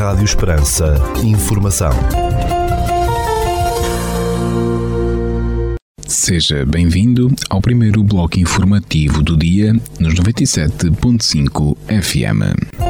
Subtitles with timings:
[0.00, 0.94] Rádio Esperança.
[1.22, 1.90] Informação.
[6.06, 12.80] Seja bem-vindo ao primeiro bloco informativo do dia nos 97.5 FM.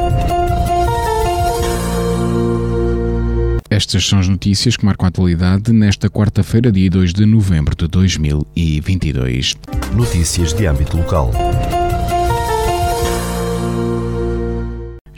[3.69, 7.89] Estas são as notícias que marcam a atualidade nesta quarta-feira, dia 2 de novembro de
[7.89, 9.57] 2022.
[9.93, 11.33] Notícias de âmbito local.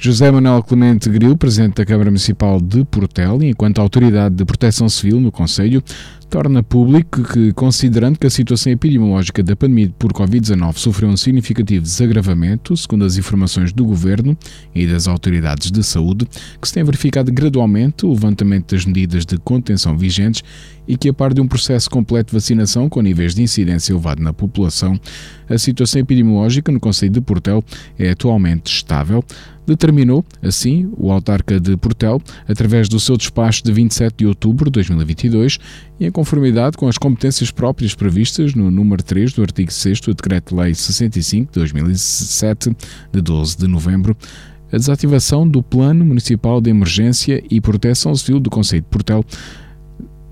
[0.05, 5.17] José Manuel Clemente Gril, presidente da Câmara Municipal de Portel, enquanto autoridade de proteção civil
[5.17, 5.81] no Conselho,
[6.29, 11.83] torna público que, considerando que a situação epidemiológica da pandemia por Covid-19 sofreu um significativo
[11.83, 14.37] desagravamento, segundo as informações do Governo
[14.75, 16.27] e das autoridades de saúde,
[16.59, 20.43] que se tem verificado gradualmente o levantamento das medidas de contenção vigentes
[20.85, 24.21] e que, a par de um processo completo de vacinação com níveis de incidência elevado
[24.21, 24.99] na população,
[25.47, 27.63] a situação epidemiológica no Conselho de Portel
[27.97, 29.23] é atualmente estável,
[29.65, 34.71] determinou, assim, o autarca de Portel, através do seu despacho de 27 de outubro de
[34.71, 35.59] 2022,
[35.99, 40.13] e em conformidade com as competências próprias previstas no número 3 do artigo 6 do
[40.13, 42.75] Decreto-Lei 65 de 2007,
[43.11, 44.17] de 12 de novembro,
[44.71, 49.23] a desativação do Plano Municipal de Emergência e Proteção Civil do Conselho de Portel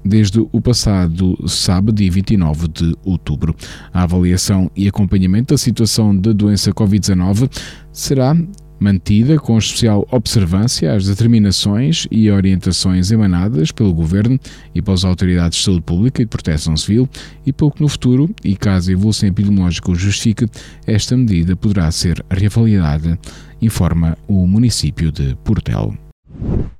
[0.03, 3.55] desde o passado sábado, dia 29 de outubro.
[3.93, 7.49] A avaliação e acompanhamento da situação da doença Covid-19
[7.91, 8.35] será
[8.81, 14.39] mantida com especial observância às determinações e orientações emanadas pelo Governo
[14.73, 17.07] e pelas autoridades de saúde pública e de proteção civil
[17.45, 20.47] e pouco no futuro, e caso a evolução epidemiológica o justifique,
[20.87, 23.19] esta medida poderá ser reavaliada,
[23.61, 25.95] informa o município de Portel.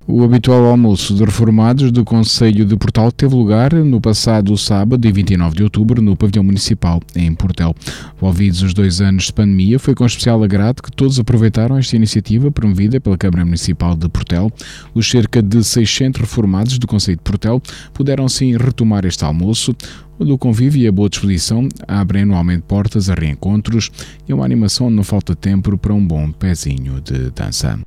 [0.07, 5.13] O habitual almoço de reformados do Conselho de Portal teve lugar no passado sábado, dia
[5.13, 7.73] 29 de outubro, no Pavilhão Municipal, em Portel.
[8.17, 12.51] Envolvidos os dois anos de pandemia, foi com especial agrado que todos aproveitaram esta iniciativa
[12.51, 14.51] promovida pela Câmara Municipal de Portel.
[14.93, 17.61] Os cerca de 600 reformados do Conselho de Portel
[17.93, 19.73] puderam sim retomar este almoço,
[20.19, 23.89] onde o convívio e a boa disposição abrem anualmente portas a reencontros
[24.27, 27.79] e uma animação onde não falta tempo para um bom pezinho de dança.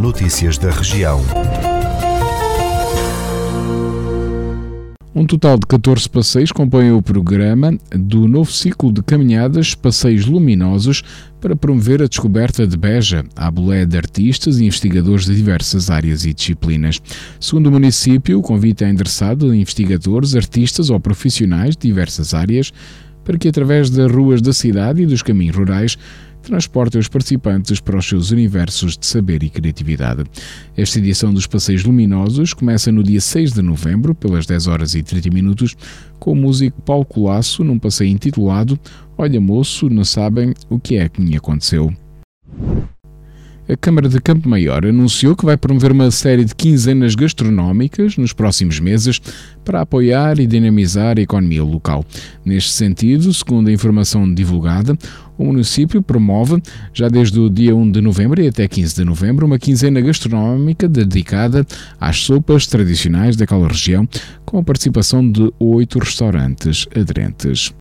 [0.00, 1.22] Notícias da região.
[5.14, 11.02] Um total de 14 passeios compõem o programa do novo ciclo de caminhadas Passeios Luminosos
[11.40, 16.26] para promover a descoberta de Beja, à bolé de artistas e investigadores de diversas áreas
[16.26, 17.00] e disciplinas.
[17.40, 22.70] Segundo o município, o convite é endereçado a investigadores, artistas ou profissionais de diversas áreas
[23.24, 25.98] para que, através das ruas da cidade e dos caminhos rurais,
[26.46, 30.22] transporta os participantes para os seus universos de saber e criatividade.
[30.76, 35.02] Esta edição dos Passeios Luminosos começa no dia 6 de novembro, pelas 10 horas e
[35.02, 35.76] 30 minutos,
[36.20, 38.78] com o músico Paulo Colasso num passeio intitulado
[39.18, 41.92] Olha moço, não sabem o que é que me aconteceu
[43.68, 48.32] a Câmara de Campo Maior anunciou que vai promover uma série de quinzenas gastronómicas nos
[48.32, 49.20] próximos meses
[49.64, 52.04] para apoiar e dinamizar a economia local.
[52.44, 54.96] Neste sentido, segundo a informação divulgada,
[55.38, 59.46] o município promove, já desde o dia 1 de novembro e até 15 de novembro,
[59.46, 61.66] uma quinzena gastronómica dedicada
[62.00, 64.08] às sopas tradicionais daquela região,
[64.44, 67.72] com a participação de oito restaurantes aderentes.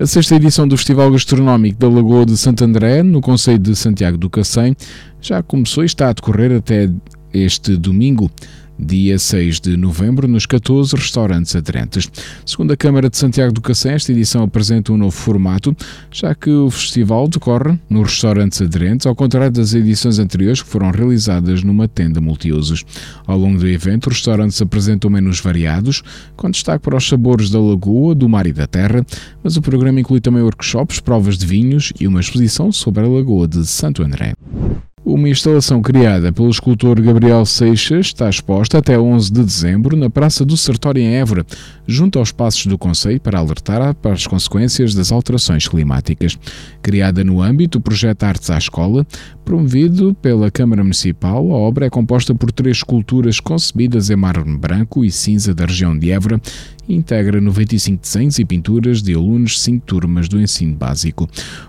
[0.00, 4.18] A sexta edição do Festival Gastronómico da Lagoa de Santo André, no Conselho de Santiago
[4.18, 4.76] do Cacém,
[5.20, 6.90] já começou e está a decorrer até
[7.32, 8.28] este domingo
[8.78, 12.10] dia 6 de novembro, nos 14 restaurantes aderentes.
[12.44, 15.76] Segundo a Câmara de Santiago do Cacém, esta edição apresenta um novo formato,
[16.10, 20.90] já que o festival decorre nos restaurantes aderentes, ao contrário das edições anteriores que foram
[20.90, 22.84] realizadas numa tenda multiusos.
[23.26, 26.02] Ao longo do evento, os restaurantes apresentam menus variados,
[26.36, 29.04] com destaque para os sabores da lagoa, do mar e da terra,
[29.42, 33.46] mas o programa inclui também workshops, provas de vinhos e uma exposição sobre a lagoa
[33.46, 34.34] de Santo André.
[35.04, 40.46] Uma instalação criada pelo escultor Gabriel Seixas está exposta até 11 de dezembro na Praça
[40.46, 41.44] do Sertório em Évora,
[41.86, 46.38] junto aos passos do Conselho para alertar para as consequências das alterações climáticas.
[46.82, 49.06] Criada no âmbito do projeto Artes à Escola,
[49.44, 55.04] promovido pela Câmara Municipal, a obra é composta por três esculturas concebidas em mármore branco
[55.04, 56.40] e cinza da região de Évora
[56.88, 61.28] e integra 95 desenhos e pinturas de alunos de cinco turmas do ensino básico.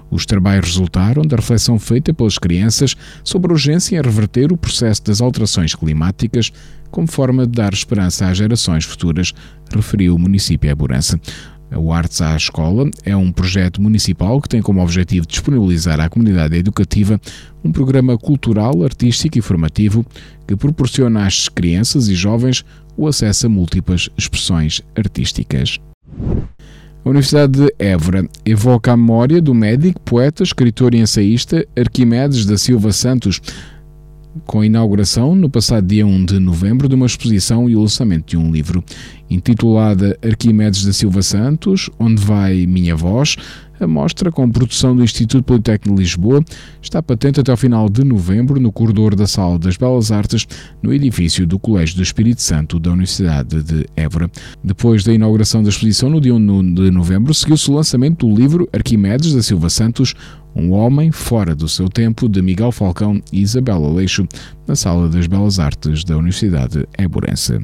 [0.10, 5.04] Os trabalhos resultaram da reflexão feita pelas crianças sobre a urgência em reverter o processo
[5.04, 6.52] das alterações climáticas
[6.96, 9.34] como forma de dar esperança às gerações futuras,
[9.70, 11.20] referiu o município Eburança.
[11.76, 16.56] O Artes à Escola é um projeto municipal que tem como objetivo disponibilizar à comunidade
[16.56, 17.20] educativa
[17.62, 20.06] um programa cultural, artístico e formativo
[20.48, 22.64] que proporciona às crianças e jovens
[22.96, 25.78] o acesso a múltiplas expressões artísticas.
[27.04, 32.58] A Universidade de Évora evoca a memória do médico, poeta, escritor e ensaísta Arquimedes da
[32.58, 33.42] Silva Santos,
[34.46, 38.30] com a inauguração, no passado dia 1 de novembro, de uma exposição e o lançamento
[38.30, 38.84] de um livro
[39.30, 43.38] intitulada Arquimedes da Silva Santos, Onde Vai Minha Voz,
[43.80, 46.44] a mostra, com produção do Instituto Politécnico de Lisboa,
[46.82, 50.48] está patente até ao final de novembro no corredor da Sala das Belas Artes,
[50.82, 54.30] no edifício do Colégio do Espírito Santo da Universidade de Évora.
[54.64, 58.68] Depois da inauguração da exposição, no dia 1 de novembro, seguiu-se o lançamento do livro
[58.72, 60.14] Arquimedes da Silva Santos,
[60.56, 64.26] um Homem Fora do Seu Tempo, de Miguel Falcão e Isabela Leixo,
[64.66, 67.60] na Sala das Belas Artes da Universidade Éborense.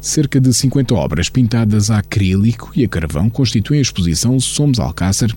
[0.00, 5.30] Cerca de 50 obras pintadas a acrílico e a carvão constituem a exposição Somos Alcácer,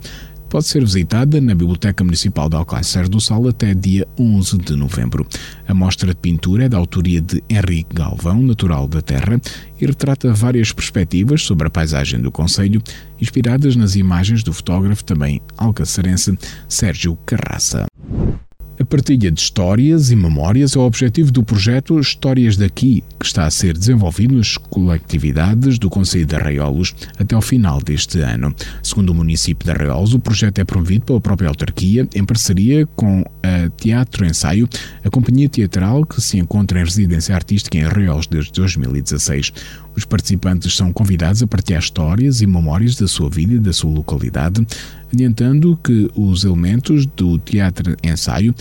[0.49, 5.27] pode ser visitada na Biblioteca Municipal de Alcácer do Sal até dia 11 de novembro.
[5.67, 9.41] A mostra de pintura é da autoria de Henrique Galvão, natural da terra,
[9.81, 12.81] e retrata várias perspectivas sobre a paisagem do Conselho,
[13.19, 16.37] inspiradas nas imagens do fotógrafo também alcacerense
[16.69, 17.85] Sérgio Carraça.
[18.79, 23.45] A partilha de histórias e memórias é o objetivo do projeto Histórias daqui, que está
[23.45, 28.53] a ser desenvolvido nas coletividades do Conselho de Arraiolos até ao final deste ano.
[28.81, 33.23] Segundo o município de Arraiolos, o projeto é promovido pela própria autarquia em parceria com
[33.43, 34.67] a Teatro Ensaio,
[35.03, 39.51] a companhia teatral que se encontra em residência artística em Arraiolos desde 2016.
[39.95, 43.91] Os participantes são convidados a partilhar histórias e memórias da sua vida e da sua
[43.91, 44.65] localidade,
[45.11, 48.55] adiantando que os elementos do teatro ensaio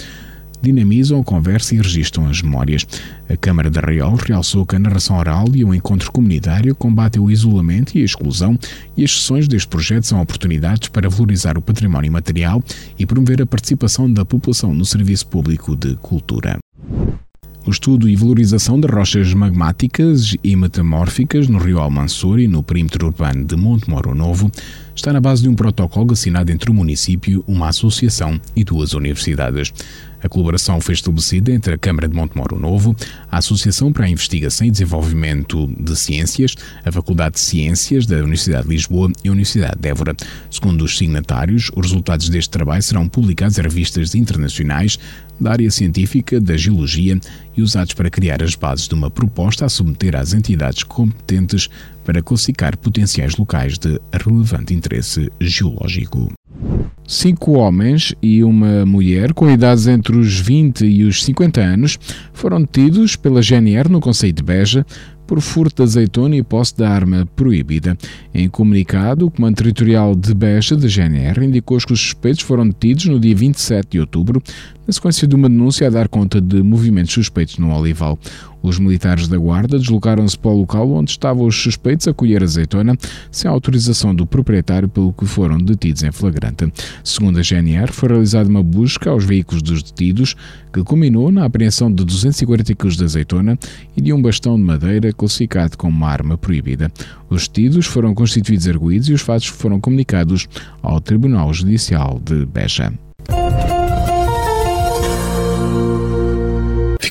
[0.62, 2.86] dinamizam a conversa e registram as memórias.
[3.28, 7.30] A Câmara de Arraiol realçou que a narração oral e o encontro comunitário combatem o
[7.30, 8.58] isolamento e a exclusão,
[8.96, 12.62] e as sessões deste projeto são oportunidades para valorizar o património material
[12.98, 16.58] e promover a participação da população no serviço público de cultura.
[17.64, 23.06] O estudo e valorização de rochas magmáticas e metamórficas no rio Almansor e no perímetro
[23.06, 24.50] urbano de Montemoro Novo
[24.96, 29.72] está na base de um protocolo assinado entre o município, uma associação e duas universidades.
[30.22, 32.94] A colaboração foi estabelecida entre a Câmara de Montemoro Novo,
[33.30, 36.54] a Associação para a Investigação e Desenvolvimento de Ciências,
[36.84, 40.14] a Faculdade de Ciências da Universidade de Lisboa e a Universidade de Évora.
[40.50, 44.98] Segundo os signatários, os resultados deste trabalho serão publicados em revistas internacionais
[45.40, 47.18] da área científica da geologia
[47.56, 51.68] e usados para criar as bases de uma proposta a submeter às entidades competentes
[52.04, 56.32] para classificar potenciais locais de relevante interesse geológico.
[57.06, 61.98] Cinco homens e uma mulher com idades entre os 20 e os 50 anos
[62.32, 64.86] foram detidos pela GNR no Conselho de Beja
[65.26, 67.96] por furto de azeitona e posse da arma proibida.
[68.34, 73.06] Em comunicado, o Comando Territorial de Beja, da GNR, indicou que os suspeitos foram detidos
[73.06, 74.42] no dia 27 de outubro,
[74.86, 78.18] na sequência de uma denúncia a dar conta de movimentos suspeitos no Olival.
[78.62, 82.96] Os militares da Guarda deslocaram-se para o local onde estavam os suspeitos a colher azeitona,
[83.30, 86.72] sem autorização do proprietário, pelo que foram detidos em flagrante.
[87.02, 90.36] Segundo a GNR, foi realizada uma busca aos veículos dos detidos,
[90.72, 93.58] que culminou na apreensão de 240 kg de azeitona
[93.96, 96.90] e de um bastão de madeira classificado como uma arma proibida.
[97.28, 100.48] Os detidos foram constituídos arguídos e os fatos foram comunicados
[100.80, 102.92] ao Tribunal Judicial de Beja.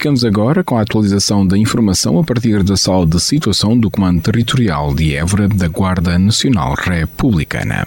[0.01, 4.19] Ficamos agora com a atualização da informação a partir da sala de situação do Comando
[4.19, 7.85] Territorial de Évora da Guarda Nacional Republicana.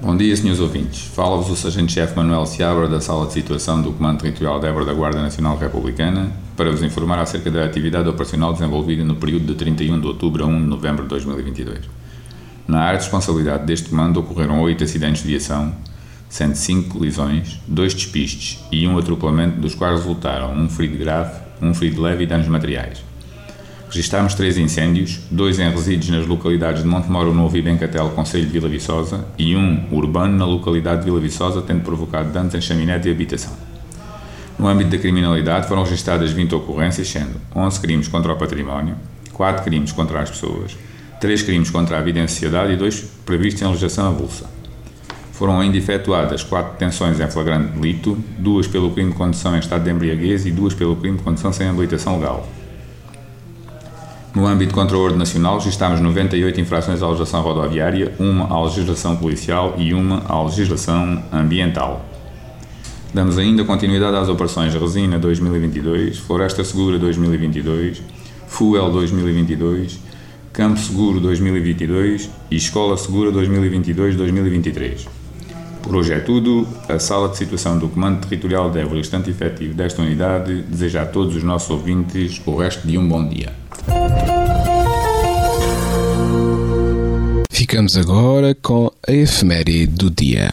[0.00, 1.10] Bom dia, senhores ouvintes.
[1.12, 4.94] Fala-vos o Sargento-Chefe Manuel Seabra da Sala de Situação do Comando Territorial de Évora da
[4.94, 10.00] Guarda Nacional Republicana para vos informar acerca da atividade operacional desenvolvida no período de 31
[10.00, 11.80] de outubro a 1 de novembro de 2022.
[12.68, 15.74] Na área de responsabilidade deste comando ocorreram oito acidentes de viação,
[16.28, 21.74] sendo cinco colisões, dois despistes e um atropelamento, dos quais resultaram um ferido grave um
[21.74, 23.02] ferido leve e danos materiais.
[23.88, 28.52] Registámos três incêndios, dois em resíduos nas localidades de Montemoro Novo e Bencatel, Conselho de
[28.52, 33.08] Vila Viçosa, e um urbano na localidade de Vila Viçosa, tendo provocado danos em chaminete
[33.08, 33.52] e habitação.
[34.58, 38.94] No âmbito da criminalidade foram registadas 20 ocorrências, sendo 11 crimes contra o património,
[39.32, 40.76] 4 crimes contra as pessoas,
[41.20, 44.57] 3 crimes contra a vida em sociedade e 2 previstos em legislação avulsa.
[45.38, 49.84] Foram ainda efetuadas quatro detenções em flagrante delito, duas pelo crime de condução em estado
[49.84, 52.44] de embriaguez e duas pelo crime de condução sem habilitação legal.
[54.34, 59.14] No âmbito contra o ordem nacional, registámos 98 infrações à legislação rodoviária, uma à legislação
[59.14, 62.04] policial e uma à legislação ambiental.
[63.14, 68.02] Damos ainda continuidade às operações Resina 2022, Floresta Segura 2022,
[68.48, 70.00] Fuel 2022,
[70.52, 75.17] Campo Seguro 2022 e Escola Segura 2022-2023.
[75.82, 76.66] Por hoje é tudo.
[76.88, 81.06] A sala de situação do Comando Territorial de Évora, estante efetivo desta unidade, deseja a
[81.06, 83.52] todos os nossos ouvintes o resto de um bom dia.
[87.50, 90.50] Ficamos agora com a efeméride do dia.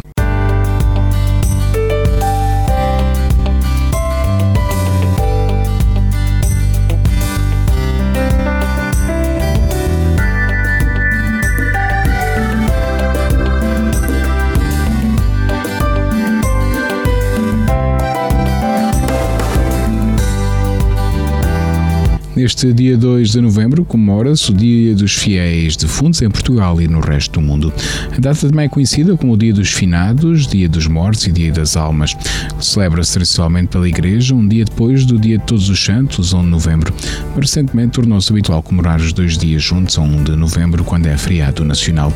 [22.46, 27.00] Neste dia 2 de novembro comemora-se o Dia dos Fiéis Defuntos em Portugal e no
[27.00, 27.74] resto do mundo.
[28.16, 31.52] A data também é conhecida como o Dia dos Finados, Dia dos Mortos e Dia
[31.52, 32.16] das Almas.
[32.60, 36.50] Celebra-se tradicionalmente pela Igreja um dia depois do Dia de Todos os Santos, 1 de
[36.50, 36.94] novembro.
[37.36, 41.18] Mas recentemente tornou-se habitual comemorar os dois dias juntos a 1 de novembro, quando é
[41.18, 42.14] feriado nacional.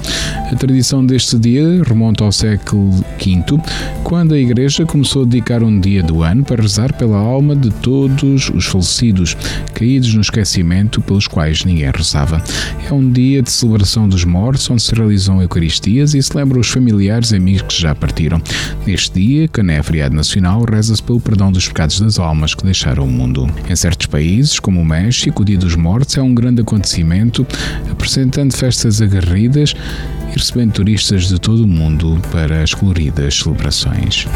[0.52, 3.60] A tradição deste dia remonta ao século V,
[4.04, 7.72] quando a Igreja começou a dedicar um dia do ano para rezar pela alma de
[7.72, 9.36] todos os falecidos,
[9.74, 12.44] caídos no esquecimento pelos quais ninguém rezava.
[12.88, 17.32] É um dia de celebração dos mortos, onde se realizam eucaristias e celebram os familiares
[17.32, 18.42] e amigos que já partiram.
[18.86, 22.66] Neste dia, que não é feriado nacional, reza-se pelo perdão dos pecados das almas que
[22.66, 23.50] deixaram o mundo.
[23.70, 27.48] Em certos países, como o México, o Dia dos Mortos é um grande acontecimento,
[27.90, 29.74] apresentando festas agarridas
[30.30, 34.28] e recebendo turistas de todo o mundo para as coloridas celebrações.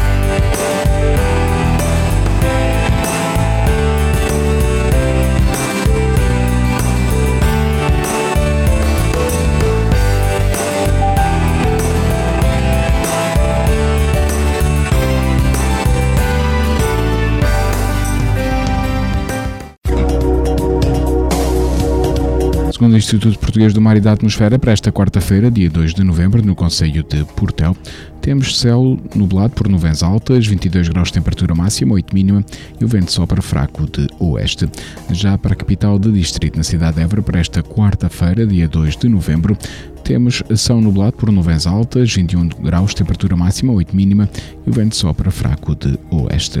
[22.94, 26.04] Segundo o Instituto Português do Mar e da Atmosfera, para esta quarta-feira, dia 2 de
[26.04, 27.76] novembro, no Conselho de Portel,
[28.20, 32.44] temos céu nublado por nuvens altas, 22 graus de temperatura máxima, 8 mínima
[32.80, 34.68] e o vento sopra fraco de oeste.
[35.10, 38.96] Já para a capital de distrito, na cidade de Évora, para esta quarta-feira, dia 2
[38.96, 39.58] de novembro,
[40.04, 44.30] temos céu nublado por nuvens altas, 21 graus de temperatura máxima, 8 mínima
[44.64, 46.60] e o vento sopra fraco de oeste.